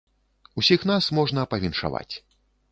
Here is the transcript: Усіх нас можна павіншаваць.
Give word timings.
Усіх 0.61 0.85
нас 0.93 1.11
можна 1.19 1.45
павіншаваць. 1.53 2.11